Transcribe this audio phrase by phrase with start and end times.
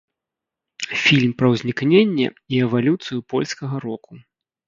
[1.01, 4.11] Фільм пра ўзнікненне і эвалюцыю польскага року.